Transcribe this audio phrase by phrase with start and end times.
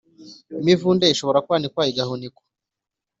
[0.59, 2.43] imivunde ishobora kwanikwa igahunikwa